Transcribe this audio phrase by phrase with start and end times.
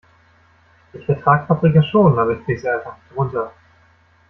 [0.93, 3.53] Ich vertrag Paprika schon, aber ich krieg sie einfach nicht runter.